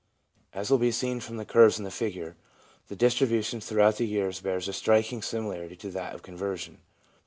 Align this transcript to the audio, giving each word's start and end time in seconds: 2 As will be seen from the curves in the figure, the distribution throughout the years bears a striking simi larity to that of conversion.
2 0.53 0.57
As 0.57 0.71
will 0.71 0.79
be 0.79 0.89
seen 0.91 1.19
from 1.19 1.37
the 1.37 1.45
curves 1.45 1.77
in 1.77 1.83
the 1.85 1.91
figure, 1.91 2.35
the 2.87 2.95
distribution 2.95 3.61
throughout 3.61 3.97
the 3.97 4.07
years 4.07 4.41
bears 4.41 4.67
a 4.67 4.73
striking 4.73 5.21
simi 5.21 5.49
larity 5.51 5.77
to 5.77 5.91
that 5.91 6.15
of 6.15 6.23
conversion. 6.23 6.79